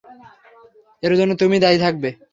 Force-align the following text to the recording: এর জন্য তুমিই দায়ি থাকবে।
এর 1.03 1.13
জন্য 1.19 1.31
তুমিই 1.41 1.63
দায়ি 1.63 1.77
থাকবে। 1.85 2.09